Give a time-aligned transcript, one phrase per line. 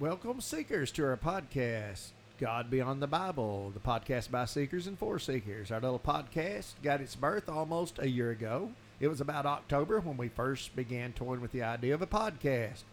[0.00, 5.18] Welcome, seekers, to our podcast, God Beyond the Bible, the podcast by seekers and for
[5.18, 5.70] seekers.
[5.70, 8.70] Our little podcast got its birth almost a year ago.
[8.98, 12.84] It was about October when we first began toying with the idea of a podcast.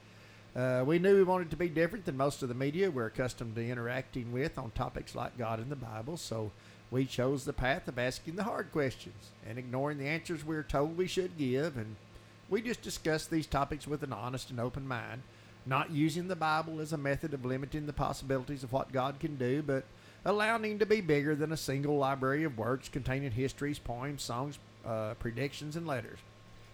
[0.54, 3.56] Uh, we knew we wanted to be different than most of the media we're accustomed
[3.56, 6.52] to interacting with on topics like God and the Bible, so
[6.92, 10.62] we chose the path of asking the hard questions and ignoring the answers we we're
[10.64, 11.96] told we should give, and
[12.50, 15.22] we just discussed these topics with an honest and open mind
[15.68, 19.36] not using the Bible as a method of limiting the possibilities of what God can
[19.36, 19.84] do, but
[20.26, 24.60] allowing Him to be bigger than a single library of works containing histories, poems, songs,
[24.86, 26.20] uh, predictions, and letters.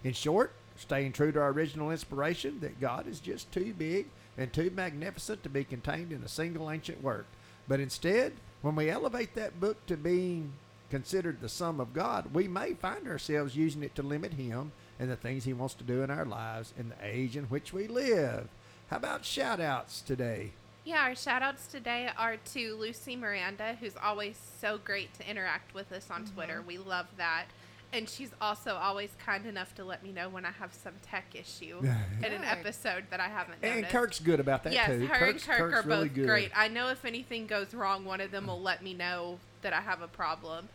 [0.04, 4.52] In short, staying true to our original inspiration that God is just too big and
[4.52, 7.26] too magnificent to be contained in a single ancient work.
[7.68, 10.54] But instead, when we elevate that book to being
[10.90, 15.10] considered the sum of God, we may find ourselves using it to limit Him and
[15.10, 17.88] the things He wants to do in our lives in the age in which we
[17.88, 18.48] live.
[18.94, 20.52] How about shout outs today?
[20.86, 25.74] Yeah, our shout outs today are to Lucy Miranda, who's always so great to interact
[25.74, 26.36] with us on mm-hmm.
[26.36, 26.62] Twitter.
[26.62, 27.46] We love that.
[27.92, 31.26] And she's also always kind enough to let me know when I have some tech
[31.34, 31.80] issue
[32.20, 33.84] in an episode that I haven't noticed.
[33.84, 35.00] And Kirk's good about that yes, too.
[35.00, 36.28] Yes, her Kirk's, and Kirk Kirk's are both good.
[36.28, 36.52] great.
[36.56, 39.82] I know if anything goes wrong, one of them will let me know that I
[39.82, 40.70] have a problem.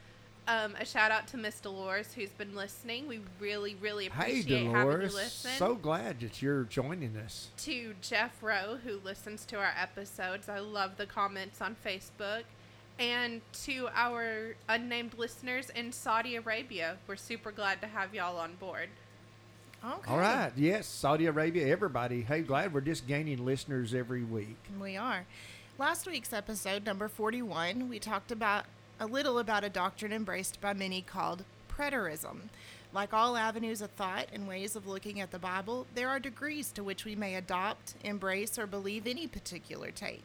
[0.48, 3.06] Um, a shout out to Miss Dolores who's been listening.
[3.06, 5.50] We really, really appreciate hey, having you listen.
[5.58, 7.48] So glad that you're joining us.
[7.58, 10.48] To Jeff Rowe who listens to our episodes.
[10.48, 12.44] I love the comments on Facebook.
[12.98, 18.54] And to our unnamed listeners in Saudi Arabia, we're super glad to have y'all on
[18.54, 18.88] board.
[19.84, 20.10] Okay.
[20.10, 20.50] All right.
[20.56, 22.22] Yes, Saudi Arabia, everybody.
[22.22, 24.56] Hey, glad we're just gaining listeners every week.
[24.80, 25.26] We are.
[25.78, 28.64] Last week's episode, number 41, we talked about
[29.00, 32.48] a little about a doctrine embraced by many called preterism.
[32.92, 36.72] Like all avenues of thought and ways of looking at the Bible, there are degrees
[36.72, 40.24] to which we may adopt, embrace, or believe any particular take.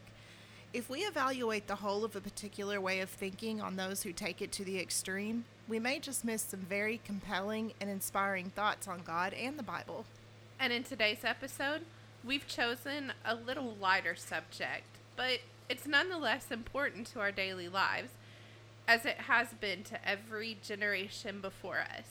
[0.73, 4.41] If we evaluate the whole of a particular way of thinking on those who take
[4.41, 9.01] it to the extreme, we may just miss some very compelling and inspiring thoughts on
[9.06, 10.06] God and the Bible.
[10.59, 11.81] And in today's episode,
[12.23, 18.09] we've chosen a little lighter subject, but it's nonetheless important to our daily lives
[18.88, 22.05] as it has been to every generation before us.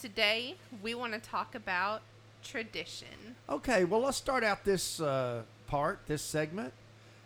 [0.00, 2.02] Today, we want to talk about
[2.42, 3.36] tradition.
[3.48, 6.72] Okay, well, let's start out this uh, part, this segment,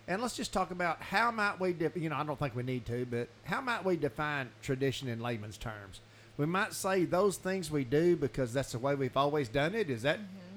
[0.09, 2.87] and let's just talk about how might we, you know, I don't think we need
[2.87, 6.01] to, but how might we define tradition in layman's terms?
[6.37, 9.91] We might say those things we do because that's the way we've always done it.
[9.91, 10.50] Is that mm-hmm.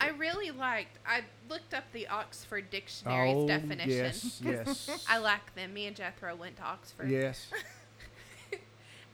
[0.00, 0.98] I really liked.
[1.06, 3.90] I looked up the Oxford Dictionary's oh, definition.
[3.90, 5.06] Yes, yes.
[5.08, 5.74] I like them.
[5.74, 7.10] Me and Jethro went to Oxford.
[7.10, 7.48] Yes.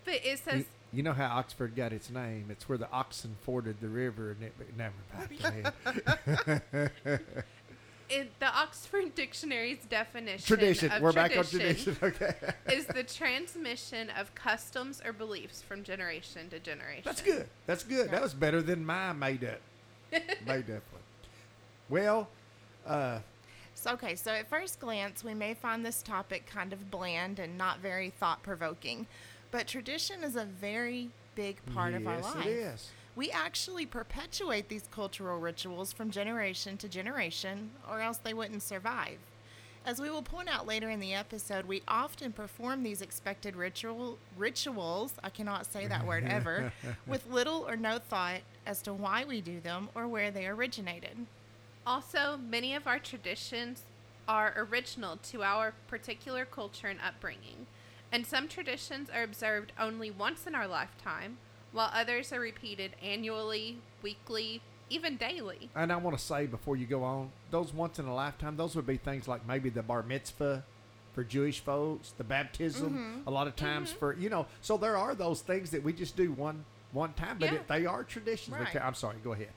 [0.04, 0.58] but it says.
[0.58, 2.46] You, you, know how Oxford got its name?
[2.50, 5.30] It's where the oxen forded the river, and it never about
[8.10, 10.92] it, the Oxford Dictionary's definition tradition.
[10.92, 11.96] Of We're tradition back on tradition.
[12.02, 12.34] Okay.
[12.72, 17.02] is the transmission of customs or beliefs from generation to generation.
[17.04, 17.46] That's good.
[17.66, 18.10] That's good.
[18.10, 19.60] That was better than my made up.
[20.46, 21.00] May definitely.
[21.88, 22.28] Well,
[22.86, 23.18] uh,
[23.74, 27.58] so, okay, so at first glance, we may find this topic kind of bland and
[27.58, 29.06] not very thought provoking,
[29.50, 32.46] but tradition is a very big part yes, of our life.
[32.46, 32.90] It is.
[33.16, 39.18] We actually perpetuate these cultural rituals from generation to generation, or else they wouldn't survive.
[39.86, 44.18] As we will point out later in the episode, we often perform these expected ritual
[44.36, 46.72] rituals, I cannot say that word ever,
[47.06, 51.26] with little or no thought as to why we do them or where they originated.
[51.86, 53.82] Also, many of our traditions
[54.26, 57.66] are original to our particular culture and upbringing,
[58.10, 61.36] and some traditions are observed only once in our lifetime,
[61.72, 65.68] while others are repeated annually, weekly, even daily.
[65.74, 68.76] And I want to say before you go on, those once in a lifetime, those
[68.76, 70.64] would be things like maybe the bar mitzvah
[71.14, 73.28] for Jewish folks, the baptism, mm-hmm.
[73.28, 73.98] a lot of times mm-hmm.
[73.98, 74.46] for you know.
[74.60, 76.64] So there are those things that we just do one
[76.94, 77.58] one time, but Yeah.
[77.58, 78.56] it, they are traditions.
[78.56, 78.76] Right.
[78.76, 79.16] I'm sorry.
[79.22, 79.50] Go ahead.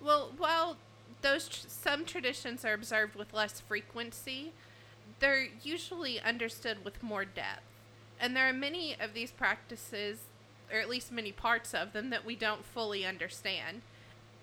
[0.00, 0.76] Well, while
[1.20, 4.52] those tr- some traditions are observed with less frequency,
[5.18, 7.62] they're usually understood with more depth.
[8.18, 10.20] And there are many of these practices,
[10.72, 13.82] or at least many parts of them, that we don't fully understand.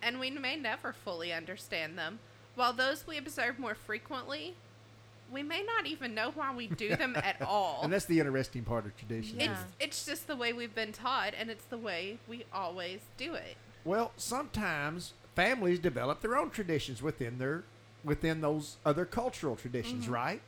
[0.02, 2.20] And we may never fully understand them.
[2.56, 4.56] While those we observe more frequently,
[5.32, 7.82] we may not even know why we do them at all.
[7.84, 9.40] And that's the interesting part of tradition.
[9.40, 9.52] Yeah.
[9.52, 13.34] it's it's just the way we've been taught and it's the way we always do
[13.34, 13.58] it.
[13.84, 17.64] Well, sometimes families develop their own traditions within their
[18.04, 20.42] within those other cultural traditions, right?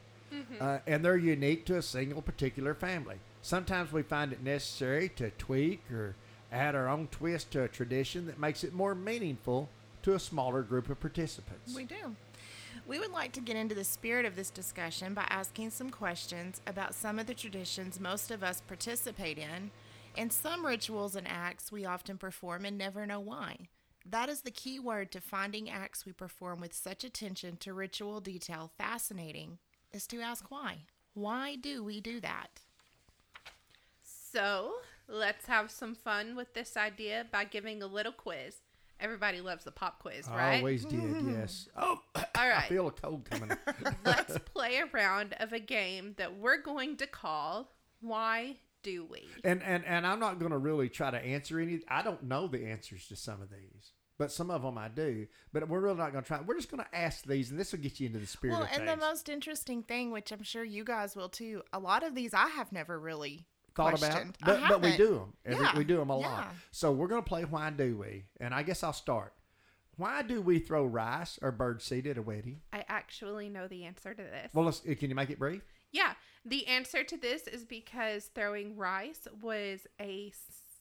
[0.60, 3.16] Uh, and they're unique to a single particular family.
[3.42, 6.16] Sometimes we find it necessary to tweak or
[6.52, 9.70] add our own twist to a tradition that makes it more meaningful
[10.04, 11.76] to a smaller group of participants.
[11.76, 12.16] We do.
[12.88, 16.62] We would like to get into the spirit of this discussion by asking some questions
[16.66, 19.72] about some of the traditions most of us participate in
[20.18, 23.70] and some rituals and acts we often perform and never know why.
[24.06, 28.22] That is the key word to finding acts we perform with such attention to ritual
[28.22, 29.60] detail fascinating
[29.92, 30.86] is to ask why.
[31.14, 32.62] Why do we do that?
[34.04, 34.74] So
[35.08, 38.56] let's have some fun with this idea by giving a little quiz.
[39.00, 40.58] Everybody loves the pop quiz, I right?
[40.58, 41.68] always did, yes.
[41.78, 42.28] Oh, all right.
[42.36, 42.70] I right.
[42.70, 43.50] feel a cold coming.
[44.06, 49.28] Let's play a round of a game that we're going to call Why Do We?
[49.44, 51.80] And and and I'm not going to really try to answer any.
[51.88, 55.28] I don't know the answers to some of these, but some of them I do.
[55.54, 56.42] But we're really not going to try.
[56.42, 58.64] We're just going to ask these, and this will get you into the spirit Well,
[58.64, 58.92] of and things.
[59.00, 62.34] the most interesting thing, which I'm sure you guys will too, a lot of these
[62.34, 64.38] I have never really Thought questioned.
[64.42, 65.34] about, but but we do them.
[65.46, 66.28] Every, Yeah, We do them a yeah.
[66.28, 66.56] lot.
[66.72, 67.44] So we're going to play.
[67.44, 68.26] Why do we?
[68.40, 69.34] And I guess I'll start.
[69.98, 72.62] Why do we throw rice or bird seed at a wedding?
[72.72, 74.54] I actually know the answer to this.
[74.54, 75.62] Well, can you make it brief?
[75.92, 76.14] Yeah,
[76.46, 80.32] the answer to this is because throwing rice was a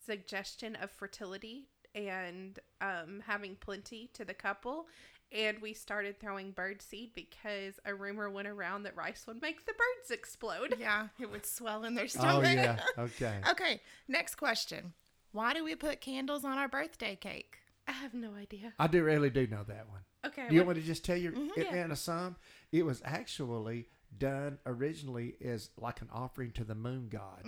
[0.06, 4.86] suggestion of fertility and um, having plenty to the couple.
[5.30, 9.66] And we started throwing bird seed because a rumor went around that rice would make
[9.66, 10.76] the birds explode.
[10.78, 12.44] Yeah, it would swell in their stomach.
[12.46, 12.78] Oh yeah.
[12.98, 13.40] Okay.
[13.50, 14.94] okay, next question.
[15.32, 17.58] Why do we put candles on our birthday cake?
[17.86, 18.72] I have no idea.
[18.78, 20.00] I do really do know that one.
[20.26, 20.48] Okay.
[20.48, 21.60] Do you what- want me to just tell you Mm-hmm.
[21.60, 21.76] it, Yeah.
[21.76, 22.36] and a sum?
[22.72, 27.42] It was actually done originally as like an offering to the moon god.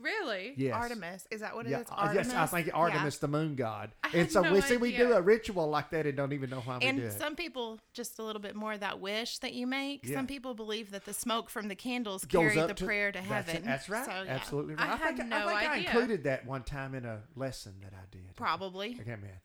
[0.00, 0.54] really?
[0.56, 0.74] Yes.
[0.74, 1.26] Artemis.
[1.30, 1.86] Is that what Yeah, it is?
[1.90, 2.26] uh, Artemis?
[2.28, 2.72] yes, I think Yeah.
[2.74, 3.92] Artemis, the moon god.
[4.04, 6.50] I and so no we see we do a ritual like that and don't even
[6.50, 7.12] know why we do And it.
[7.12, 10.06] some people, just a little bit more of that wish that you make.
[10.06, 10.16] Yeah.
[10.16, 13.48] Some people believe that the smoke from the candles carry the to- prayer to that's
[13.48, 13.66] it, heaven.
[13.68, 14.04] That's, right.
[14.04, 14.98] So, yeah, Absolutely I right.
[14.98, 18.04] had think, no I, think I included that one time in a lesson that I
[18.10, 18.36] did.
[18.36, 18.96] Probably.
[19.00, 19.40] Okay, man.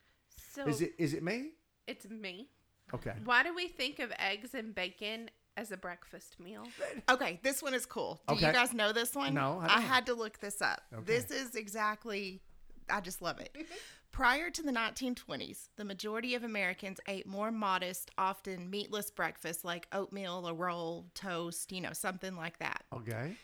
[0.53, 1.51] So Is it is it me?
[1.87, 2.49] it's me.
[2.93, 3.13] Okay.
[3.23, 6.63] Why do we think of eggs and bacon as a breakfast meal?
[7.09, 8.21] Okay, this one is cool.
[8.27, 8.47] Do Okay.
[8.47, 9.33] you guys know this one?
[9.33, 9.81] No, I I, don't.
[9.83, 10.81] had to look this up.
[10.93, 11.03] Okay.
[11.05, 12.41] This is exactly,
[12.89, 13.53] I just love it.
[14.11, 19.87] Prior to the 1920s, the majority of Americans ate more modest, often meatless breakfasts like
[19.91, 22.83] oatmeal, a roll, toast, you know, something like that.
[22.93, 23.35] Okay.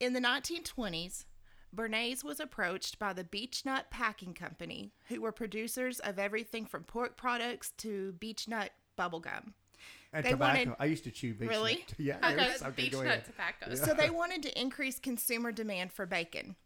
[0.00, 1.24] In the 1920s,
[1.74, 7.16] Bernays was approached by the Beechnut Packing Company, who were producers of everything from pork
[7.16, 9.54] products to beechnut bubblegum.
[10.12, 10.58] And They tobacco.
[10.70, 11.74] wanted- I used to chew beech Really?
[11.74, 11.94] nut.
[11.98, 12.16] Yeah.
[12.18, 12.62] Okay, there is.
[12.62, 13.24] Okay, beech nut ahead.
[13.24, 13.74] tobacco.
[13.74, 16.56] So they wanted to increase consumer demand for bacon.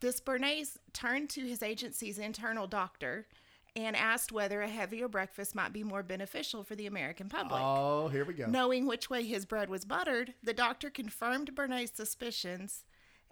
[0.00, 3.26] This Bernays turned to his agency's internal doctor
[3.74, 7.60] and asked whether a heavier breakfast might be more beneficial for the American public.
[7.62, 8.46] Oh, here we go.
[8.46, 12.84] Knowing which way his bread was buttered, the doctor confirmed Bernays' suspicions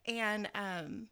[0.07, 1.09] and um,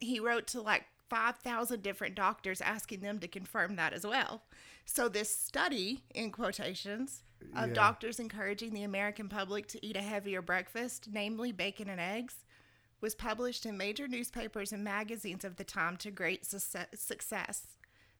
[0.00, 4.42] he wrote to like 5,000 different doctors asking them to confirm that as well.
[4.84, 7.22] So, this study, in quotations,
[7.54, 7.74] of Yeah.
[7.74, 12.36] doctors encouraging the American public to eat a heavier breakfast, namely bacon and eggs,
[13.00, 17.66] was published in major newspapers and magazines of the time to great suce- success.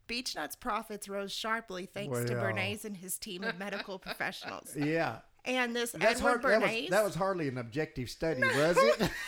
[0.07, 2.45] Beechnut's profits rose sharply thanks to Well.
[2.45, 4.73] Bernays and his team of medical professionals.
[4.76, 5.19] Yeah.
[5.45, 6.43] And this That's Edward hard.
[6.43, 9.11] That was, Bernays, that was hardly an objective study, was it?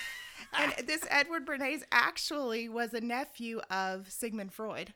[0.57, 4.93] and this Edward Bernays actually was a nephew of Sigmund Freud.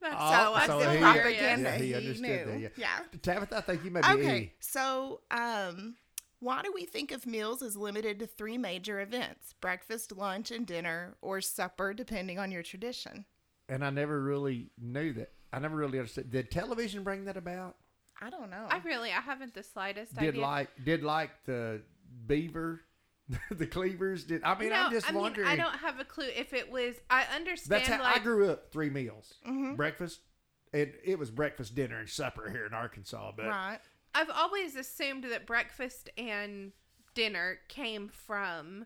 [0.00, 1.70] That's Oh, so I so feel he- propaganda.
[1.70, 2.52] yeah, he he, understood knew.
[2.52, 2.68] that, yeah.
[2.76, 2.98] yeah.
[3.22, 4.52] Tabitha, I think you may be Okay, E.
[4.60, 5.96] so um,
[6.40, 10.66] why do we think of meals as limited to three major events breakfast, lunch, and
[10.66, 13.24] dinner, or supper, depending on your tradition?
[13.68, 15.32] And I never really knew that.
[15.52, 16.30] I never really understood.
[16.30, 17.76] Did television bring that about?
[18.20, 18.66] I don't know.
[18.70, 20.32] I really, I haven't the slightest Did idea.
[20.32, 21.80] Did like did like the
[22.26, 22.82] beaver,
[23.50, 24.24] the cleavers?
[24.24, 24.70] Did I mean?
[24.70, 25.48] no, I'm just I mean, wondering.
[25.48, 26.94] I don't have a clue if it was.
[27.10, 27.70] I understand.
[27.82, 28.70] That's how like, I grew up.
[28.72, 29.74] Three meals, Mm-hmm.
[29.74, 30.20] breakfast.
[30.72, 33.32] It it was breakfast, dinner, and supper here in Arkansas.
[33.36, 33.78] But right.
[34.14, 36.72] I've always assumed that breakfast and
[37.14, 38.84] dinner came from,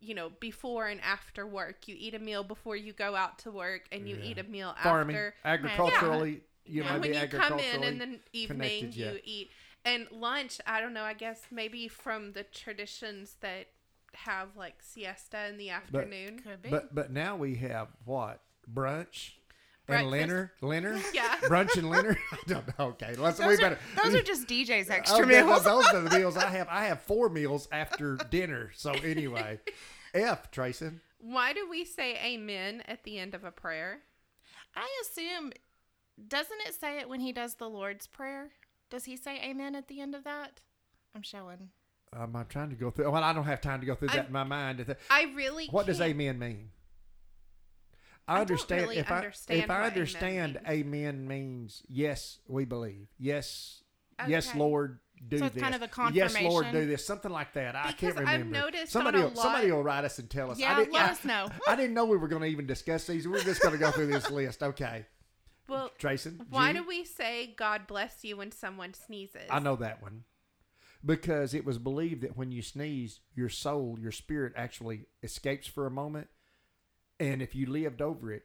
[0.00, 1.86] you know, before and after work.
[1.88, 4.24] You eat a meal before you go out to work, and you Yeah.
[4.24, 4.82] eat a meal after.
[4.88, 5.34] farming, after.
[5.44, 8.46] agriculturally, you and know, when be you come in in the evening,
[8.80, 9.12] connected, yeah.
[9.12, 9.50] you eat.
[9.86, 11.04] And lunch, I don't know.
[11.04, 13.68] I guess maybe from the traditions that
[14.14, 16.40] have like siesta in the afternoon.
[16.40, 16.70] Could be.
[16.70, 18.40] But but now we have what
[18.70, 19.34] brunch
[19.88, 20.10] and Breakfast.
[20.10, 21.36] Leonard, Leonard, Yeah.
[21.42, 22.18] brunch and Leonard.
[22.32, 22.86] I don't know.
[22.86, 23.78] Okay, let's we better.
[23.96, 25.62] are, those are just DJ's oh, extra Okay, meals.
[25.62, 26.66] those are the meals I have.
[26.68, 28.72] I have four meals after dinner.
[28.74, 29.60] So anyway,
[30.12, 31.00] F Trayson.
[31.18, 34.00] Why do we say amen at the end of a prayer?
[34.74, 35.52] I assume,
[36.26, 38.50] doesn't it say it when he does the Lord's Prayer?
[38.90, 40.60] Does he say amen at the end of that?
[41.14, 41.70] I'm showing.
[42.12, 43.10] Um, I'm trying to go through.
[43.10, 44.94] Well, I don't have time to go through that I'm- in my mind.
[45.10, 46.70] I really What does can't- amen mean?
[48.28, 50.56] I, I understand really if I understand if I what amen means.
[50.68, 53.06] amen means yes, we believe.
[53.18, 53.84] Yes,
[54.26, 55.62] yes, Lord, do So it's this.
[55.62, 57.06] kind of a Yes, Lord, do this.
[57.06, 57.76] Something like that.
[57.76, 58.58] I can't I've remember.
[58.58, 60.58] noticed somebody, will, somebody will write us and tell us.
[60.58, 61.48] I Yeah, didn't, let I, us know.
[61.68, 63.28] I didn't know we were going to even discuss these.
[63.28, 64.60] We're just going to go through this list.
[64.60, 65.06] Okay,
[65.68, 66.46] Well, Trayson.
[66.50, 66.78] why G?
[66.78, 69.48] do we say God bless you when someone sneezes?
[69.50, 70.24] I know that one.
[71.04, 75.86] Because it was believed that when you sneeze, your soul, your spirit actually escapes for
[75.86, 76.28] a moment.
[77.20, 78.44] And if you lived over it,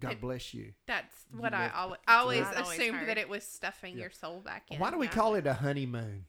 [0.00, 0.74] God It- bless you.
[0.86, 3.08] That's what You I always, I always what I've always assumed heard.
[3.08, 4.02] that it was stuffing Yeah.
[4.02, 4.78] your soul back in.
[4.78, 5.12] Why do we Yeah.
[5.12, 6.26] call it a honeymoon?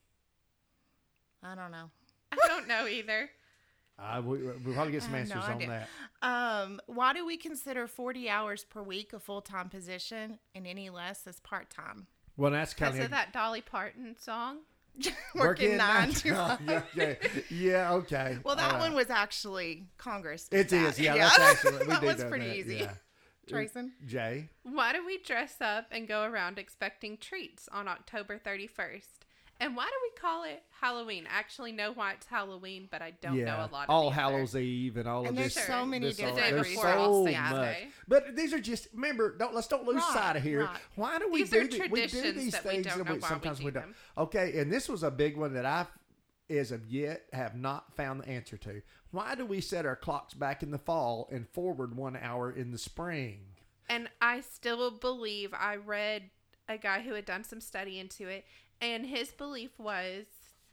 [1.43, 1.91] I don't know.
[2.31, 3.29] I don't know either.
[3.99, 5.89] Uh, we, we'll probably get some I have no answers on that.
[6.21, 10.89] Um, why do we consider 40 hours per week a full time position and any
[10.89, 12.07] less as part time?
[12.35, 14.59] Well, that's kind Because of of that Dolly Parton song.
[15.35, 16.59] Working nine to five.
[16.67, 17.13] yeah, yeah,
[17.49, 18.37] yeah, okay.
[18.43, 20.47] Well, that All one was actually Congress.
[20.51, 21.03] It did is, that.
[21.03, 21.15] yeah.
[21.37, 22.75] That's actually we that do was pretty that, easy.
[22.77, 22.93] yeah.
[23.47, 23.91] Trayson?
[24.05, 29.03] Jay, Why do we dress up and go around expecting treats on October 31st?
[29.59, 31.25] And why do we call it Halloween?
[31.33, 34.01] I actually know why it's Halloween, but I don't yeah, know a lot of All
[34.03, 35.65] the other- Hallows Eve and all And of there's this.
[35.65, 37.77] so many this different all- The there's so Saints much.
[38.07, 39.35] But these are just remember.
[39.35, 40.65] Don't let's don't lose Right, sight of here.
[40.65, 40.79] right.
[40.95, 43.05] Why do we These do are the- we do these that we things don't and
[43.05, 43.83] know why we sometimes do we don't.
[43.83, 43.95] them.
[44.17, 45.87] Okay, and this was a big one that I,
[46.49, 48.81] as of yet, have not found the answer to.
[49.09, 52.71] Why do we set our clocks back in the fall and forward one hour in
[52.71, 53.55] the spring?
[53.89, 56.29] And I still believe I read
[56.69, 58.45] a guy who had done some study into it,
[58.81, 60.25] and his belief was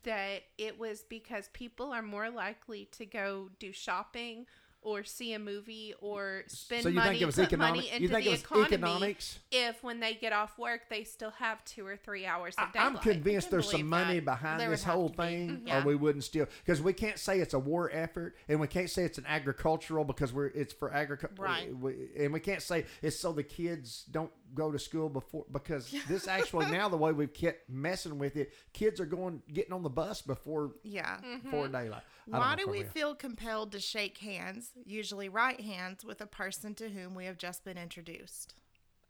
[0.05, 4.47] that it was because people are more likely to go do shopping
[4.83, 7.75] or see a movie or spend so you money, think it was put economic?
[7.77, 9.39] money into You think the it was economy economics?
[9.51, 12.85] if when they get off work they still have two or three hours of I,
[12.85, 14.27] I'm convinced there's some money that.
[14.27, 15.23] behind There this whole to be.
[15.23, 15.73] thing, Mhm.
[15.83, 16.47] or we wouldn't steal.
[16.63, 20.05] Because we can't say it's a war effort, and we can't say it's an agricultural
[20.05, 21.71] because we're it's for agriculture, Right.
[22.19, 26.29] and we can't say it's so the kids don't go to school before because this
[26.29, 29.91] actually now the way we've kept messing with it, kids are going getting on the
[29.91, 31.19] bus before Yeah.
[31.43, 32.03] before daylight.
[32.29, 36.21] I don't Why do we I feel compelled to shake hands, usually right hands, with
[36.21, 38.55] a person to whom we have just been introduced?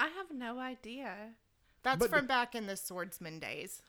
[0.01, 1.15] I have no idea.
[1.83, 3.83] That's But from the- back in the swordsman days.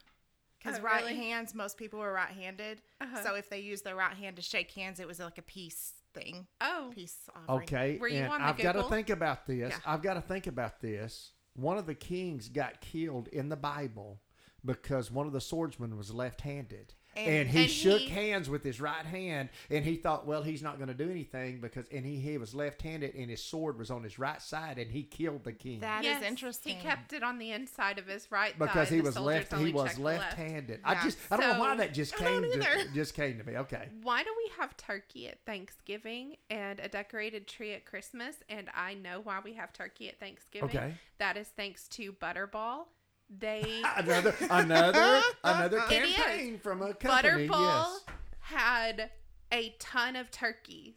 [0.59, 1.15] Because Oh, right really?
[1.15, 2.81] hands, most people were right handed.
[2.99, 3.23] Uh-huh.
[3.23, 5.93] So if they used their right hand to shake hands, it was like a peace
[6.13, 6.47] thing.
[6.61, 7.63] Oh, Peace offering.
[7.67, 9.71] Okay, Were you and on the I've got to think about this.
[9.71, 9.77] Yeah.
[9.85, 11.31] I've got to think about this.
[11.55, 14.19] One of the kings got killed in the Bible
[14.63, 16.93] because one of the swordsmen was left-handed.
[17.15, 20.43] And, And- he And shook he- hands with his right hand, and he thought, well,
[20.43, 23.77] he's not going to do anything because, and he, he was left-handed, and his sword
[23.77, 26.75] was on his right side, and he killed the king That is yes, interesting.
[26.75, 28.59] He kept it on the inside of his right side.
[28.59, 28.95] because thigh.
[28.95, 29.53] he was left.
[29.53, 30.23] only He was checked the left.
[30.37, 30.79] left-handed.
[30.83, 31.03] I Yeah.
[31.03, 33.57] just, I don't know why that just came, to, just came to me.
[33.57, 38.37] Okay, Why do we have turkey at Thanksgiving and a decorated tree at Christmas?
[38.49, 40.69] And I know why we have turkey at Thanksgiving.
[40.69, 40.93] Okay.
[41.17, 42.85] That is thanks to Butterball.
[43.29, 46.15] They another, another, another It is.
[46.15, 47.47] campaign from a company.
[47.47, 48.05] Butterball Yes.
[48.39, 49.09] had
[49.51, 50.93] a ton of turkeys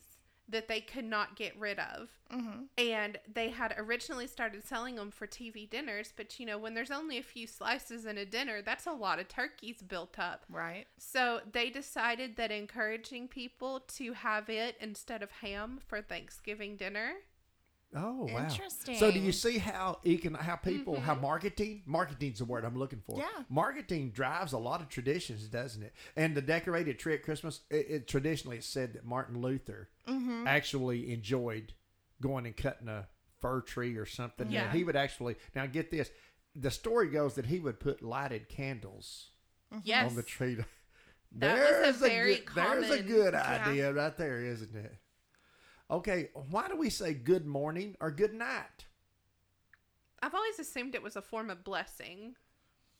[0.50, 2.08] that they could not get rid of.
[2.30, 6.72] hmm And they had originally started selling them for TV dinners, but you know, when
[6.72, 10.44] there's only a few slices in a dinner, that's a lot of turkeys built up.
[10.48, 10.86] Right.
[10.98, 17.12] So they decided that encouraging people to have it instead of ham for Thanksgiving dinner.
[17.96, 18.44] Oh wow!
[18.44, 18.96] Interesting.
[18.98, 23.00] So do you see how econ- how people how marketing marketing's the word I'm looking
[23.06, 23.18] for.
[23.18, 23.44] Yeah.
[23.48, 25.94] marketing drives a lot of traditions, doesn't it?
[26.14, 30.46] And the decorated tree at Christmas, it, it traditionally it's said that Martin Luther Mm-hmm.
[30.46, 31.72] actually enjoyed
[32.20, 33.06] going and cutting a
[33.40, 34.50] fir tree or something.
[34.50, 34.64] Yeah.
[34.64, 36.10] And he would actually now get this.
[36.56, 39.30] the story goes that he would put lighted candles
[39.82, 40.10] Yes.
[40.10, 40.56] on the tree.
[40.56, 40.64] to-
[41.32, 43.64] That was a There's very good, There's a common- good Yeah.
[43.68, 44.94] idea right there, isn't it?
[45.90, 48.86] Okay, why do we say good morning or good night?
[50.22, 52.34] I've always assumed it was a form of blessing.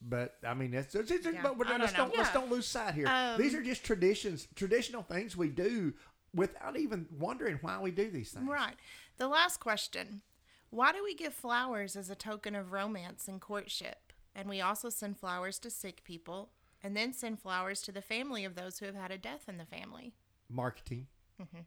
[0.00, 2.23] But I mean, it's, it's, it's- Yeah, but, but I let's don't don't, know.
[2.23, 3.09] let's don't lose sight here.
[3.09, 5.92] Um, these are just traditions, traditional things we do
[6.35, 8.49] without even wondering why we do these things.
[8.49, 8.76] Right.
[9.18, 10.23] The last question
[10.71, 14.12] Why do we give flowers as a token of romance and courtship?
[14.35, 16.50] And we also send flowers to sick people
[16.83, 19.57] and then send flowers to the family of those who have had a death in
[19.59, 20.14] the family.
[20.49, 21.09] Marketing.
[21.42, 21.62] Mm-hmm.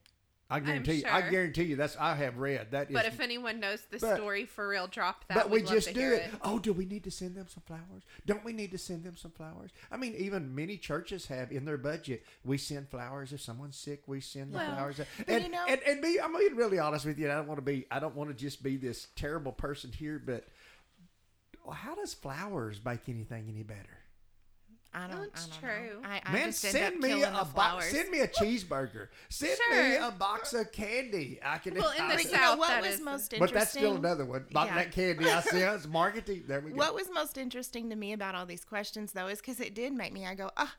[0.51, 1.03] I guarantee you.
[1.09, 1.75] I guarantee you.
[1.75, 2.89] That's I have read that.
[2.89, 5.35] Is, But if anyone knows the but- story for real, drop that.
[5.35, 6.29] but we We'd just do hear it.
[6.43, 8.03] Oh, do we need to send them some flowers?
[8.25, 9.71] Don't we need to send them some flowers?
[9.91, 12.23] I mean, even many churches have in their budget.
[12.43, 14.03] We send flowers if someone's sick.
[14.07, 14.99] We send the Well, flowers.
[15.27, 17.31] And, you know- and and me, I'm being really honest with you.
[17.31, 17.85] I don't want to be.
[17.89, 20.21] I don't want to just be this terrible person here.
[20.23, 20.45] But
[21.71, 23.97] how does flowers make anything any better?
[24.93, 26.01] I don't, That's I don't true.
[26.01, 26.07] know.
[26.09, 27.91] I, I Man, just send me a box.
[27.91, 29.07] Send me a cheeseburger.
[29.29, 31.39] Send me a box of candy.
[31.43, 31.75] I can.
[31.75, 33.39] Well, in the But you know South, what that was is- most interesting?
[33.39, 34.45] But that's still another one.
[34.51, 34.75] Not Yeah.
[34.75, 35.75] that candy I sell.
[35.75, 36.43] It's marketing.
[36.45, 36.75] There we go.
[36.77, 39.93] What was most interesting to me about all these questions, though, is because it did
[39.93, 40.25] make me.
[40.25, 40.75] I go, ah,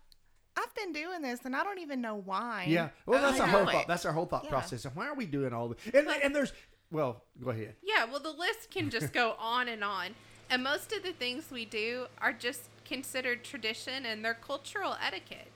[0.59, 2.67] I've been doing this, and I don't even know why.
[2.69, 2.91] Yeah.
[3.07, 3.89] Well, that's I our know whole thought.
[3.89, 4.51] That's our whole thought Yeah.
[4.51, 4.85] process.
[4.85, 5.79] And why are we doing all this?
[5.95, 6.53] And, and there's,
[6.91, 7.77] well, go ahead.
[7.83, 10.15] Yeah, well, the list can just go on and on.
[10.51, 12.61] And most of the things we do are just
[12.93, 15.51] considered tradition and they're cultural etiquette.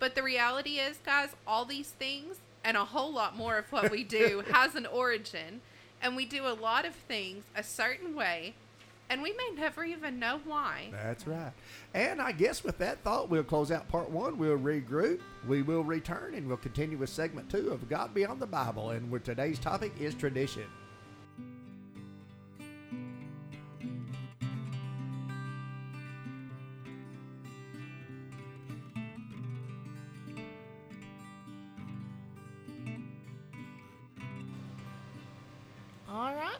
[0.00, 3.92] But the reality is, guys, all these things and a whole lot more of what
[3.92, 5.60] we do has an origin.
[6.02, 8.54] And we do a lot of things a certain way,
[9.08, 10.88] and we may never even know why.
[10.90, 11.52] That's right.
[11.94, 14.36] And I guess with that thought, we'll close out part one.
[14.36, 15.20] We'll regroup.
[15.46, 18.90] We will return and we'll continue with segment two of God Beyond the Bible.
[18.90, 20.64] And where today's topic is tradition.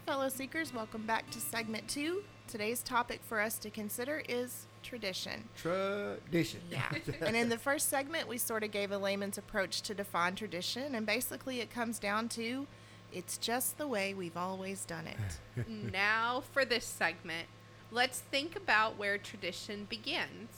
[0.07, 2.25] Fellow seekers, welcome back to segment two.
[2.49, 5.45] Today's topic for us to consider is tradition.
[5.57, 6.61] Tradition.
[6.71, 6.93] Yeah.
[7.21, 10.95] and in the first segment, we sort of gave a layman's approach to define tradition,
[10.95, 12.67] and basically it comes down to
[13.13, 15.69] it's just the way we've always done it.
[15.93, 17.47] now for this segment,
[17.91, 20.49] let's think about where tradition begins.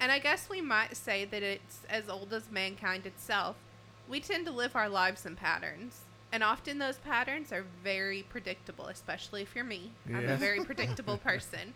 [0.00, 3.56] And I guess we might say that it's as old as mankind itself.
[4.08, 6.02] We tend to live our lives in patterns.
[6.32, 9.92] And often those patterns are very predictable, especially if you're me.
[10.08, 11.72] I'm a very predictable person.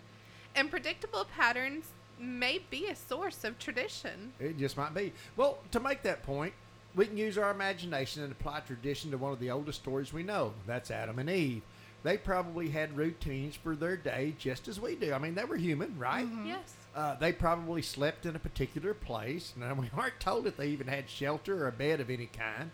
[0.54, 1.86] And predictable patterns
[2.18, 4.32] may be a source of tradition.
[4.38, 5.12] It just might be.
[5.36, 6.52] Well, to make that point,
[6.94, 10.22] we can use our imagination and apply tradition to one of the oldest stories we
[10.22, 10.52] know.
[10.66, 11.62] That's Adam and Eve.
[12.02, 15.12] They probably had routines for their day just as we do.
[15.12, 16.26] I mean, they were human, right?
[16.44, 16.74] Yes.
[16.94, 19.54] Uh, they probably slept in a particular place.
[19.56, 22.70] Now, we aren't told if they even had shelter or a bed of any kind.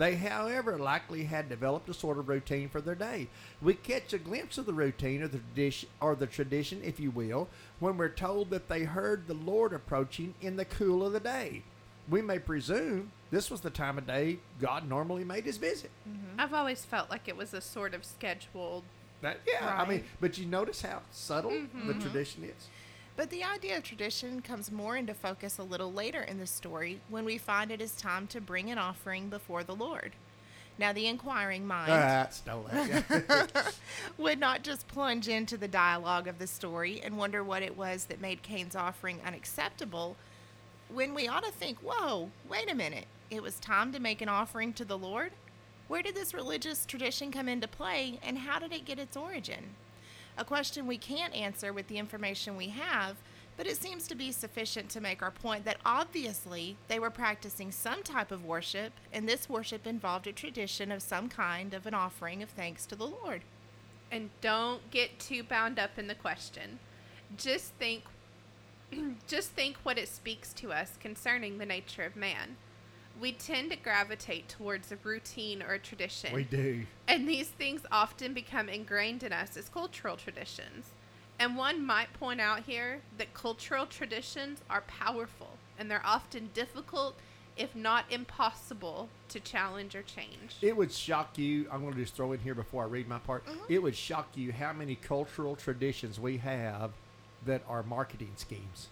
[0.00, 3.28] They, however, likely had developed a sort of routine for their day.
[3.60, 7.10] We catch a glimpse of the routine or the tradition, or the tradition, if you
[7.10, 7.48] will,
[7.80, 11.64] when we're told that they heard the Lord approaching in the cool of the day.
[12.08, 15.90] We may presume this was the time of day God normally made his visit.
[16.08, 16.40] Mm-hmm.
[16.40, 18.84] I've always felt like it was a sort of scheduled.
[19.20, 21.86] That, yeah, I mean, but you notice how subtle mm-hmm.
[21.86, 22.00] the mm-hmm.
[22.00, 22.68] tradition is.
[23.20, 27.02] But the idea of tradition comes more into focus a little later in the story
[27.10, 30.12] when we find it is time to bring an offering before the Lord.
[30.78, 32.22] Now, the inquiring mind yeah.
[34.16, 38.06] would not just plunge into the dialogue of the story and wonder what it was
[38.06, 40.16] that made Cain's offering unacceptable,
[40.88, 44.30] when we ought to think, whoa, wait a minute, it was time to make an
[44.30, 45.32] offering to the Lord?
[45.88, 49.74] Where did this religious tradition come into play, and how did it get its origin?
[50.38, 53.16] A question we can't answer with the information we have,
[53.56, 57.70] but it seems to be sufficient to make our point that obviously they were practicing
[57.70, 61.92] some type of worship, and this worship involved a tradition of some kind of an
[61.92, 63.42] offering of thanks to the Lord.
[64.10, 66.78] And don't get too bound up in the question.
[67.36, 68.04] Just think
[69.28, 72.56] just think what it speaks to us concerning the nature of man.
[73.20, 76.32] We tend to gravitate towards a routine or a tradition.
[76.32, 76.86] we do.
[77.06, 80.86] And these things often become ingrained in us as cultural traditions.
[81.38, 87.16] And one might point out here that cultural traditions are powerful and they're often difficult,
[87.56, 90.56] if not impossible, to challenge or change.
[90.60, 91.66] It would shock you.
[91.72, 93.46] I'm going to just throw in here before I read my part.
[93.46, 93.72] Mm-hmm.
[93.72, 96.92] It would shock you how many cultural traditions we have
[97.46, 98.88] that are marketing schemes.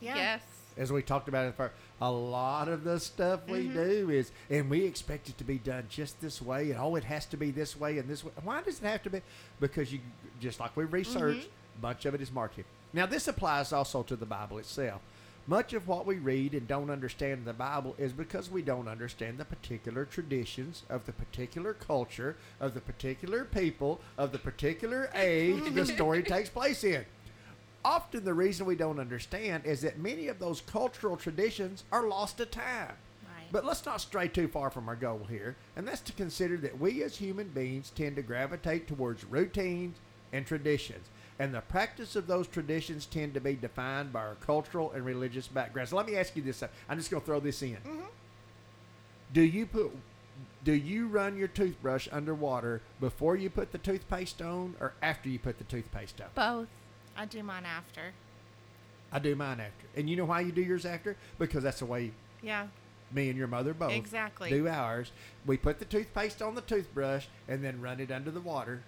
[0.00, 0.42] Yes.
[0.78, 3.74] As we talked about it, for a lot of the stuff we mm-hmm.
[3.74, 7.04] do is, and we expect it to be done just this way, and oh, it
[7.04, 8.30] has to be this way and this way.
[8.44, 9.20] Why does it have to be?
[9.60, 9.98] Because you,
[10.40, 11.78] just like we researched, mm-hmm.
[11.78, 12.64] a bunch of it is marketing.
[12.92, 15.02] Now, this applies also to the Bible itself.
[15.48, 18.86] Much of what we read and don't understand in the Bible is because we don't
[18.86, 25.08] understand the particular traditions of the particular culture, of the particular people, of the particular
[25.14, 27.06] age the story takes place in.
[27.84, 32.38] Often, the reason we don't understand is that many of those cultural traditions are lost
[32.38, 32.96] to time.
[33.24, 33.46] Right.
[33.52, 36.78] But let's not stray too far from our goal here, and that's to consider that
[36.78, 39.96] we as human beings tend to gravitate towards routines
[40.32, 41.06] and traditions,
[41.38, 45.46] and the practice of those traditions tend to be defined by our cultural and religious
[45.46, 45.92] backgrounds.
[45.92, 47.76] Let me ask you this: I'm just going to throw this in.
[47.76, 48.00] Mm-hmm.
[49.32, 49.92] Do you put
[50.64, 55.38] do you run your toothbrush underwater before you put the toothpaste on, or after you
[55.38, 56.28] put the toothpaste on?
[56.34, 56.68] Both.
[57.18, 58.12] I do mine after.
[59.12, 61.16] I do mine after, and you know why you do yours after?
[61.38, 62.68] Because that's the way Yeah.
[63.10, 64.50] me and your mother both Exactly.
[64.50, 65.10] do ours.
[65.46, 68.82] We put the toothpaste on the toothbrush and then run it under the water.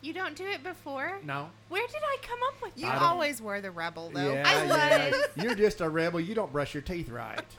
[0.00, 1.20] You don't do it before?
[1.22, 1.50] No.
[1.68, 4.32] Where did I come up with You I always were the rebel, though.
[4.32, 5.42] yeah, I yeah.
[5.44, 6.18] You're just a rebel.
[6.20, 7.40] You don't brush your teeth right.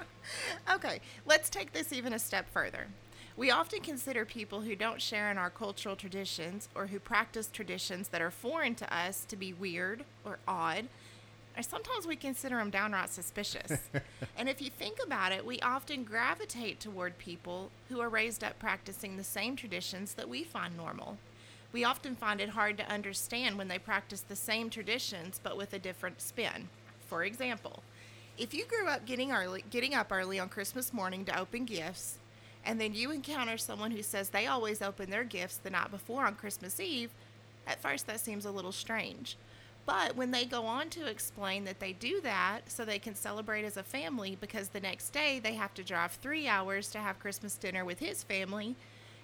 [0.73, 2.87] Okay, let's take this even a step further.
[3.35, 8.09] We often consider people who don't share in our cultural traditions or who practice traditions
[8.09, 10.87] that are foreign to us to be weird or odd,
[11.57, 13.79] or sometimes we consider them downright suspicious.
[14.37, 18.59] and if you think about it, we often gravitate toward people who are raised up
[18.59, 21.17] practicing the same traditions that we find normal.
[21.71, 25.73] We often find it hard to understand when they practice the same traditions but with
[25.73, 26.69] a different spin.
[27.07, 27.81] For example,
[28.37, 32.19] if you grew up getting early, getting up early on Christmas morning to open gifts,
[32.65, 36.25] and then you encounter someone who says they always open their gifts the night before
[36.25, 37.11] on Christmas Eve,
[37.67, 39.37] at first that seems a little strange.
[39.85, 43.65] But when they go on to explain that they do that so they can celebrate
[43.65, 47.19] as a family because the next day they have to drive three hours to have
[47.19, 48.75] Christmas dinner with his family,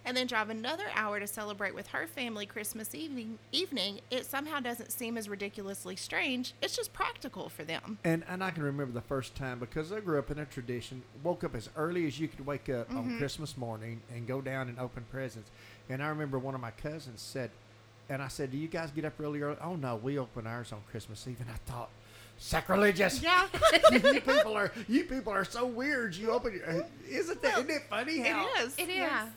[0.06, 4.60] and then drive another hour to celebrate with her family Christmas evening, evening, it somehow
[4.60, 6.54] doesn't seem as ridiculously strange.
[6.62, 8.00] It's just practical for them.
[8.04, 11.04] And and I can remember the first time because I grew up in a tradition.
[11.24, 13.18] Woke up as early as you could wake up on mm-hmm.
[13.18, 15.50] Christmas morning and go down and open presents.
[15.90, 17.52] And I remember one of my cousins said,
[18.10, 20.72] and I said, "Do you guys get up really early?" Oh no, we open ours
[20.72, 21.38] on Christmas Eve.
[21.40, 21.90] And I thought,
[22.40, 23.22] sacrilegious.
[23.22, 23.48] Yeah.
[23.92, 26.16] you people are you people are so weird.
[26.16, 28.76] You open your isn't that isn't it funny how It is.
[28.78, 28.98] It is.
[28.98, 29.28] Yeah.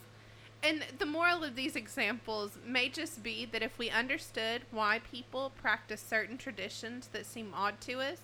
[0.63, 5.51] And the moral of these examples may just be that if we understood why people
[5.61, 8.19] practice certain traditions that seem odd to us,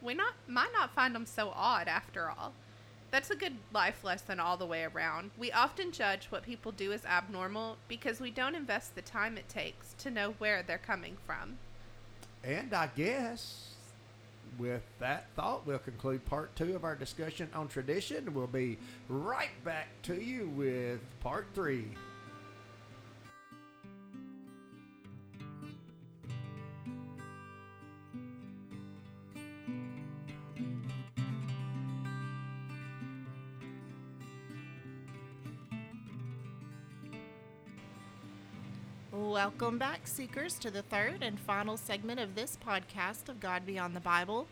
[0.00, 2.52] we not might not find them so odd after all.
[3.10, 5.32] That's a good life lesson all the way around.
[5.36, 9.48] We often judge what people do as abnormal because we don't invest the time it
[9.48, 11.58] takes to know where they're coming from.
[12.44, 13.73] And I guess
[14.58, 18.34] with that thought, we'll conclude part two of our discussion on tradition.
[18.34, 21.86] We'll be right back to you with part three.
[39.14, 43.94] Welcome back, seekers, to the third and final segment of this podcast of God Beyond
[43.94, 44.48] the Bible.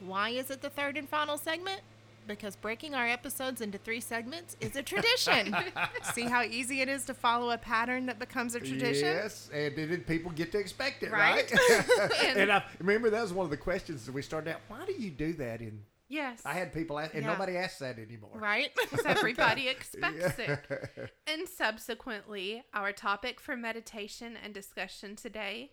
[0.00, 1.82] Why is it the third and final segment?
[2.26, 5.54] Because breaking our episodes into three segments is a tradition.
[6.14, 9.08] See how easy it is to follow a pattern that becomes a tradition?
[9.08, 11.52] Yes, and people get to expect it, Right?
[11.52, 12.12] right?
[12.36, 14.60] and I remember that was one of the questions that we started out.
[14.68, 15.60] Why do you do that?
[15.60, 16.40] And Yes.
[16.44, 17.32] I had people ask, and Yeah.
[17.32, 18.32] nobody asks that anymore.
[18.38, 18.70] Right?
[18.80, 21.10] because everybody expects it.
[21.26, 25.70] And subsequently, our topic for meditation and discussion today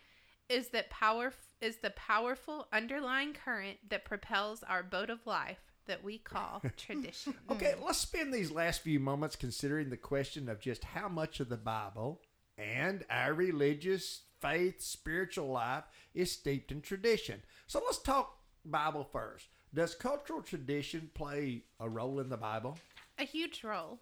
[0.50, 6.04] is that power is the powerful underlying current that propels our boat of life that
[6.04, 7.34] we call tradition.
[7.50, 11.50] Okay, let's spend these last few moments considering the question of just how much of
[11.50, 12.22] the Bible
[12.58, 17.42] and our religious faith, spiritual life is steeped in tradition.
[17.68, 19.48] So let's talk Bible first.
[19.76, 22.78] Does cultural tradition play a role in the Bible?
[23.20, 24.00] A huge role.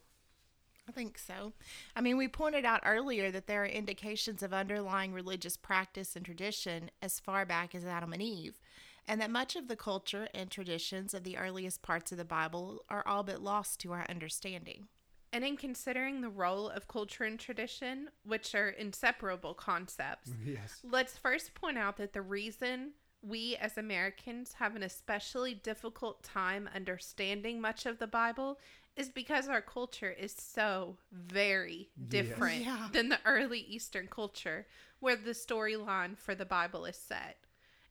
[0.88, 1.53] I think so.
[1.95, 6.23] I mean, we pointed out earlier that there are indications of underlying religious practice and
[6.23, 8.59] tradition as far back as Adam and Eve,
[9.07, 12.86] and that much of the culture and traditions of the earliest parts of the Bible
[12.88, 14.89] are all but lost to our understanding.
[15.31, 20.81] And in considering the role of culture and tradition, which are inseparable concepts, Yes.
[20.83, 22.91] Let's first point out that the reason
[23.25, 28.59] we as Americans have an especially difficult time understanding much of the Bible
[28.95, 32.89] is because our culture is so very different Yeah.
[32.91, 34.67] than the early Eastern culture
[34.99, 37.38] where the storyline for the Bible is set.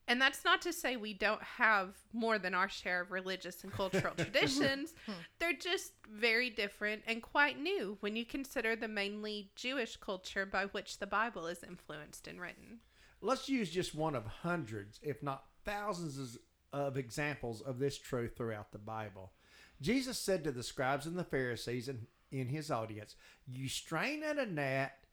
[0.08, 3.72] And that's not to say we don't have more than our share of religious and
[3.72, 4.94] cultural traditions.
[5.38, 10.66] They're just very different and quite new when you consider the mainly Jewish culture by
[10.66, 12.80] which the Bible is influenced and written.
[13.24, 16.38] Let's use just one of hundreds, if not thousands
[16.72, 19.32] of examples of this truth throughout the Bible.
[19.80, 23.14] Jesus said to the scribes and the Pharisees and in his audience,
[23.46, 25.06] "You strain at a gnat,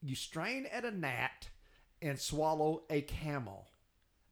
[0.00, 1.50] you strain at a gnat,
[2.00, 3.70] and swallow a camel."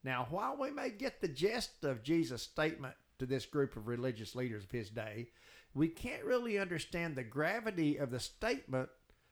[0.03, 4.35] Now, while we may get the gist of Jesus' statement to this group of religious
[4.35, 5.33] leaders of his day,
[5.75, 8.89] we can't really understand the gravity of the statement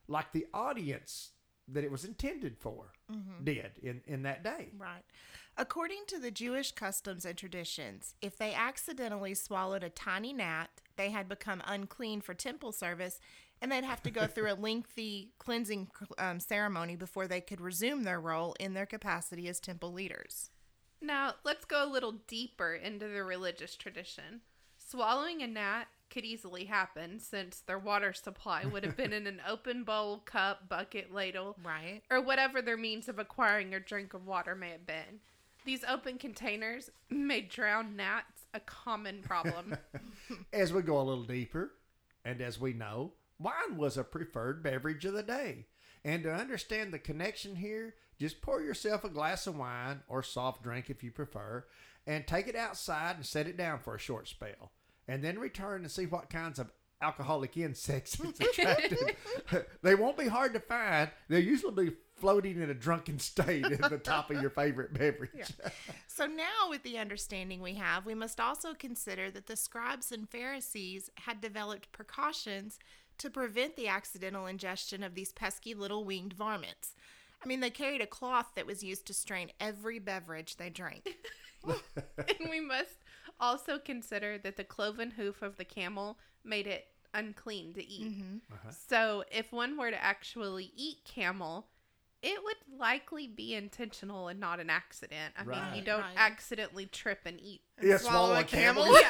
[0.07, 1.33] like the audience
[1.69, 2.93] that it was intended for
[3.43, 4.69] did in, in that day.
[4.77, 5.03] Right.
[5.57, 11.11] According to the Jewish customs and traditions, if they accidentally swallowed a tiny gnat, they
[11.11, 13.19] had become unclean for temple service
[13.63, 18.03] and they'd have to go through a lengthy cleansing um, ceremony before they could resume
[18.03, 20.51] their role in their capacity as temple leaders.
[21.01, 24.43] Now, let's go a little deeper into the religious tradition.
[24.79, 29.39] Swallowing a gnat could easily happen since their water supply would have been in an
[29.47, 32.01] open bowl, cup, bucket, ladle, Right.
[32.11, 35.21] or whatever their means of acquiring a drink of water may have been.
[35.67, 39.77] These open containers made drowned gnats a common problem.
[40.55, 41.73] As we go a little deeper,
[42.25, 45.67] and as we know, wine was a preferred beverage of the day.
[46.03, 50.63] And to understand the connection here, just pour yourself a glass of wine or soft
[50.63, 51.67] drink if you prefer,
[52.07, 54.73] and take it outside and set it down for a short spell.
[55.09, 56.71] And then return and see what kinds of
[57.03, 59.17] alcoholic insects it's attracted.
[59.83, 61.11] they won't be hard to find.
[61.29, 65.53] They'll usually be floating in a drunken state at the top of your favorite beverage.
[66.07, 70.29] So now, with the understanding we have, we must also consider that the scribes and
[70.29, 72.79] Pharisees had developed precautions
[73.19, 76.95] to prevent the accidental ingestion of these pesky little winged varmints.
[77.45, 81.17] I mean, they carried a cloth that was used to strain every beverage they drank.
[81.67, 82.97] and we must
[83.41, 88.13] also consider that the cloven hoof of the camel made it unclean to eat.
[88.13, 88.37] Mm-hmm.
[88.53, 88.71] Uh-huh.
[88.89, 91.67] So, if one were to actually eat camel,
[92.23, 95.35] it would likely be intentional and not an accident.
[95.39, 96.15] I mean, you don't Right.
[96.17, 97.61] accidentally trip and eat.
[97.83, 98.85] Yeah, swallow swallow a a camel.
[98.85, 98.97] camel.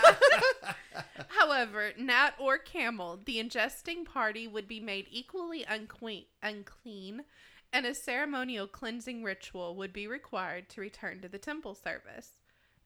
[0.93, 1.03] Yeah.
[1.29, 7.25] However, gnat or camel, the ingesting party would be made equally unque- unclean,
[7.73, 12.39] and a ceremonial cleansing ritual would be required to return to the temple service.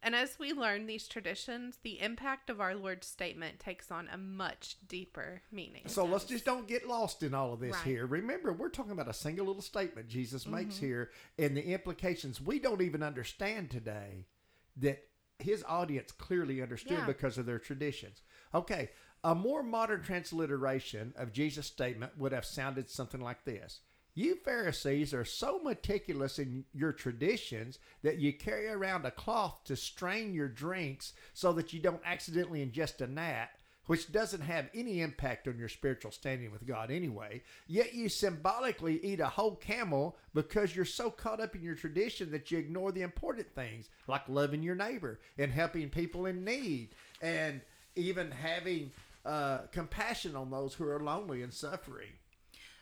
[0.02, 4.16] And as we learn these traditions, the impact of our Lord's statement takes on a
[4.16, 5.82] much deeper meaning.
[5.86, 7.84] So let's just don't get lost in all of this Right.
[7.84, 8.06] here.
[8.06, 10.86] Remember, we're talking about a single little statement Jesus makes mm-hmm.
[10.86, 14.26] here and the implications we don't even understand today
[14.76, 15.02] that
[15.38, 17.06] his audience clearly understood Yeah.
[17.06, 18.22] because of their traditions.
[18.54, 18.90] Okay,
[19.22, 23.80] a more modern transliteration of Jesus' statement would have sounded something like this.
[24.14, 29.76] You Pharisees are so meticulous in your traditions that you carry around a cloth to
[29.76, 33.50] strain your drinks so that you don't accidentally ingest a gnat,
[33.86, 37.42] which doesn't have any impact on your spiritual standing with God anyway.
[37.68, 42.32] Yet you symbolically eat a whole camel because you're so caught up in your tradition
[42.32, 46.90] that you ignore the important things like loving your neighbor and helping people in need
[47.22, 47.60] and
[47.94, 48.90] even having
[49.24, 52.10] uh, compassion on those who are lonely and suffering.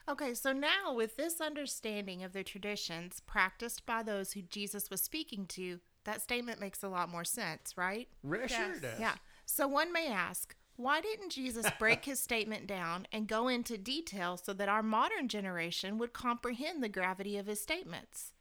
[0.09, 5.03] Okay, so now with this understanding of the traditions practiced by those who Jesus was
[5.03, 8.09] speaking to, that statement makes a lot more sense, right?
[8.23, 8.81] Rest sure Yes.
[8.81, 9.01] does.
[9.01, 9.15] Yeah.
[9.45, 14.39] So one may ask, why didn't Jesus break his statement down and go into detail
[14.43, 18.33] so that our modern generation would comprehend the gravity of his statements?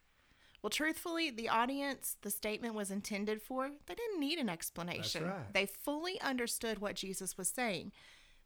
[0.62, 5.26] Well, truthfully, the audience the statement was intended for, they didn't need an explanation.
[5.26, 5.54] right.
[5.54, 7.92] They fully understood what Jesus was saying.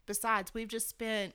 [0.06, 1.34] Besides, we've just spent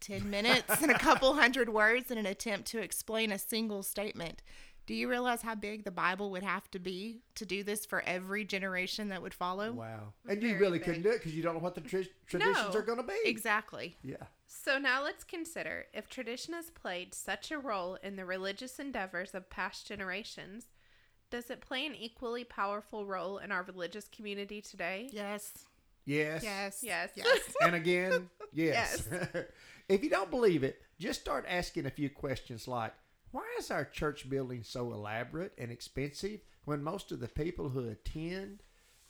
[0.00, 4.42] 10 minutes and a couple hundred words in an attempt to explain a single statement.
[4.86, 8.02] Do you realize how big the Bible would have to be to do this for
[8.06, 9.72] every generation that would follow?
[9.72, 10.14] Wow.
[10.26, 10.86] And you really big.
[10.86, 12.78] couldn't do it because you don't know what the tra- traditions No.
[12.78, 13.18] are going to be.
[13.26, 13.96] Exactly.
[14.02, 14.16] Yeah.
[14.46, 19.34] So now let's consider if tradition has played such a role in the religious endeavors
[19.34, 20.68] of past generations,
[21.30, 25.10] does it play an equally powerful role in our religious community today?
[25.12, 25.52] Yes.
[26.06, 26.42] Yes.
[26.42, 26.80] Yes.
[26.82, 27.10] Yes.
[27.14, 27.40] Yes.
[27.60, 29.06] And again, yes.
[29.88, 32.92] if you don't believe it, just start asking a few questions like,
[33.30, 37.88] why is our church building so elaborate and expensive when most of the people who
[37.88, 38.62] attend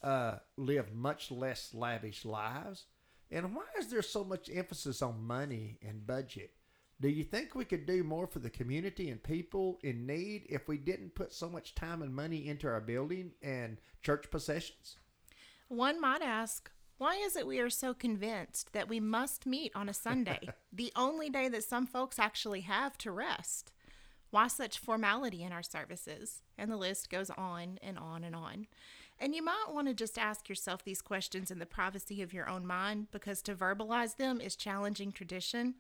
[0.03, 2.87] uh, live much less lavish lives?
[3.31, 6.53] And why is there so much emphasis on money and budget?
[7.01, 10.67] Do you think we could do more for the community and people in need if
[10.67, 14.97] we didn't put so much time and money into our building and church possessions?
[15.69, 19.89] One might ask, why is it we are so convinced that we must meet on
[19.89, 23.73] a Sunday, the only day that some folks actually have to rest?
[24.31, 26.43] Why such formality in our services?
[26.59, 28.67] And the list goes on and on and on.
[29.19, 32.49] And you might want to just ask yourself these questions in the privacy of your
[32.49, 35.77] own mind because to verbalize them is challenging tradition.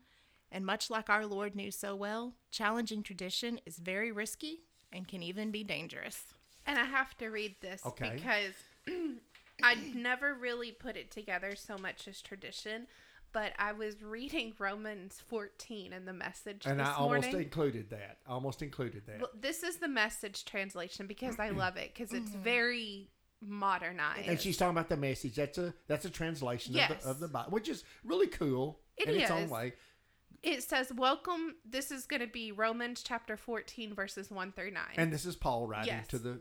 [0.50, 4.60] And much like our Lord knew so well, challenging tradition is very risky
[4.92, 6.22] and can even be dangerous.
[6.64, 8.12] And I have to read this Okay.
[8.16, 8.54] because
[9.62, 12.86] I never really put it together so much as tradition.
[13.32, 17.42] But I was reading Romans 14 in the message And this I almost morning.
[17.42, 18.18] included that.
[18.26, 19.20] I almost included that.
[19.20, 22.42] Well, this is the message translation because I love it because it's mm-hmm.
[22.42, 24.28] very modernized.
[24.28, 25.36] and she's talking about the message.
[25.36, 26.90] That's a that's a translation Yes.
[26.90, 29.74] of, the, of the Bible, which is really cool It in its own way.
[30.42, 31.56] it says, Welcome.
[31.68, 34.82] This is going to be Romans chapter 14, verses 1 through 9.
[34.96, 36.08] And this is Paul writing Yes.
[36.08, 36.40] to the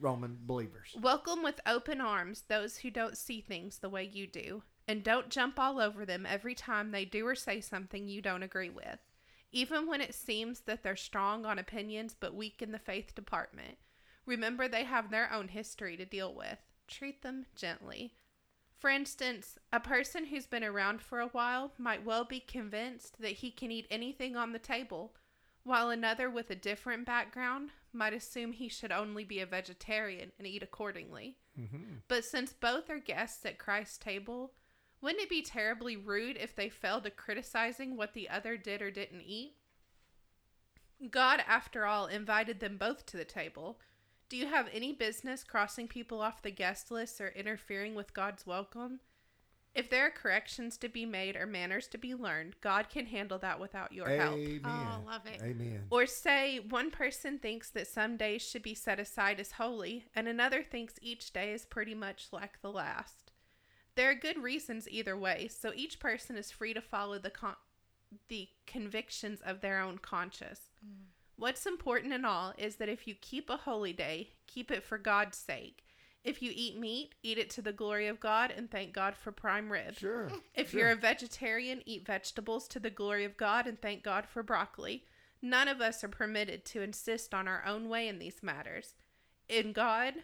[0.00, 0.96] Roman believers.
[1.00, 5.30] Welcome with open arms those who don't see things the way you do, and don't
[5.30, 8.98] jump all over them every time they do or say something you don't agree with,
[9.52, 13.78] even when it seems that they're strong on opinions but weak in the faith department.
[14.26, 16.58] Remember, they have their own history to deal with.
[16.88, 18.14] Treat them gently.
[18.78, 23.32] For instance, a person who's been around for a while might well be convinced that
[23.32, 25.14] he can eat anything on the table,
[25.62, 30.46] while another with a different background might assume he should only be a vegetarian and
[30.46, 31.36] eat accordingly.
[31.58, 31.98] Mm-hmm.
[32.08, 34.52] But since both are guests at Christ's table,
[35.00, 38.90] wouldn't it be terribly rude if they fell to criticizing what the other did or
[38.90, 39.56] didn't eat?
[41.10, 43.78] God, after all, invited them both to the table.
[44.28, 48.46] Do you have any business crossing people off the guest list or interfering with God's
[48.46, 49.00] welcome?
[49.74, 53.38] If there are corrections to be made or manners to be learned, God can handle
[53.38, 54.36] that without your help.
[54.36, 54.60] Amen.
[54.64, 55.42] Oh, love it.
[55.42, 55.82] Amen.
[55.90, 60.28] Or say one person thinks that some days should be set aside as holy, and
[60.28, 63.32] another thinks each day is pretty much like the last.
[63.96, 67.56] There are good reasons either way, so each person is free to follow the con-
[68.28, 70.70] the convictions of their own conscience.
[70.84, 71.06] Mm.
[71.36, 74.98] What's important in all is that if you keep a holy day, keep it for
[74.98, 75.83] God's sake.
[76.24, 79.30] If you eat meat, eat it to the glory of God and thank God for
[79.30, 79.96] prime rib.
[79.96, 80.30] Sure.
[80.54, 80.80] If sure.
[80.80, 85.04] you're a vegetarian, eat vegetables to the glory of God and thank God for broccoli.
[85.42, 88.94] None of us are permitted to insist on our own way in these matters.
[89.48, 90.14] In God,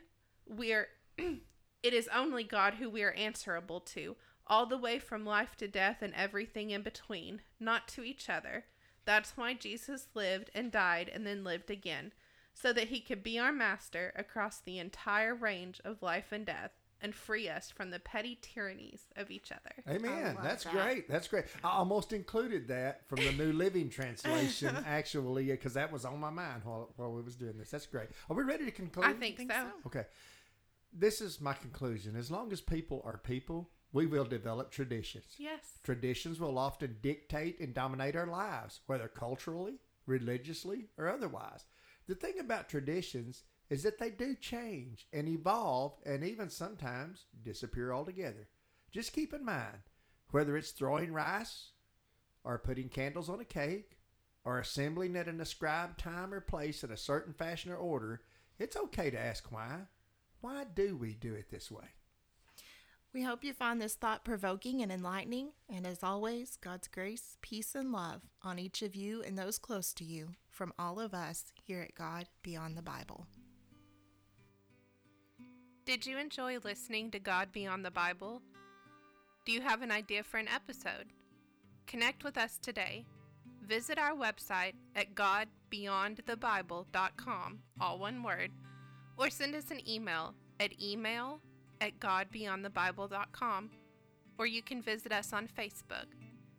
[0.47, 5.57] we're it is only God who we are answerable to, all the way from life
[5.59, 8.65] to death and everything in between, not to each other.
[9.05, 12.13] That's why Jesus lived and died and then lived again,
[12.61, 16.73] so that he could be our master across the entire range of life and death
[17.03, 19.75] and free us from the petty tyrannies of each other.
[19.89, 20.37] Amen.
[20.43, 20.73] That's that.
[20.73, 21.09] great.
[21.09, 21.47] That's great.
[21.65, 26.31] I almost included that from the New Living Translation, actually, because that was on my
[26.31, 27.71] mind while, while we was doing this.
[27.71, 28.09] That's great.
[28.29, 29.07] Are we ready to conclude?
[29.07, 29.63] I think, think so.
[29.63, 29.87] so.
[29.87, 30.05] Okay.
[30.93, 32.17] This is my conclusion.
[32.17, 35.37] As long as people are people, we will develop traditions.
[35.39, 35.79] Yes.
[35.83, 41.65] Traditions will often dictate and dominate our lives, whether culturally, religiously, or otherwise.
[42.11, 47.93] The thing about traditions is that they do change and evolve and even sometimes disappear
[47.93, 48.49] altogether.
[48.91, 49.79] Just keep in mind,
[50.33, 51.71] whether it's throwing rice
[52.43, 53.97] or putting candles on a cake
[54.45, 58.23] or assembling at an ascribed time or place in a certain fashion or order,
[58.59, 59.83] it's okay to ask why.
[60.41, 61.95] Why do we do it this way?
[63.13, 65.53] We hope you find this thought provoking and enlightening.
[65.73, 69.93] And as always, God's grace, peace, and love on each of you and those close
[69.93, 73.27] to you from all of us here at God Beyond the Bible.
[75.87, 78.43] Did you enjoy listening to God Beyond the Bible?
[79.47, 81.07] Do you have an idea for an episode?
[81.87, 83.07] Connect with us today.
[83.67, 88.51] Visit our website at godbeyondthebible.com, all one word,
[89.17, 91.41] or send us an email at email
[91.81, 93.71] at godbeyondthebible.com,
[94.39, 96.07] or you can visit us on Facebook.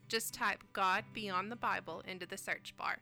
[0.08, 2.98] Just type God Beyond the Bible into the search bar.